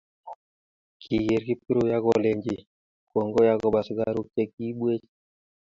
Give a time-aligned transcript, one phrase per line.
[1.01, 5.05] kigeer kipkurui agolenji,"kongoi akoba sugaruk chegeibwech."